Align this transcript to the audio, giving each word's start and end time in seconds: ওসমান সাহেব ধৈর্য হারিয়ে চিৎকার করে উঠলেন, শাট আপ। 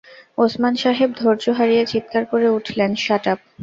ওসমান 0.37 0.73
সাহেব 0.83 1.09
ধৈর্য 1.19 1.45
হারিয়ে 1.57 1.83
চিৎকার 1.91 2.23
করে 2.31 2.47
উঠলেন, 2.57 2.91
শাট 3.03 3.23
আপ। 3.27 3.39